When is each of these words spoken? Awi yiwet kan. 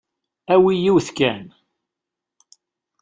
Awi 0.53 0.73
yiwet 0.83 1.09
kan. 1.17 1.45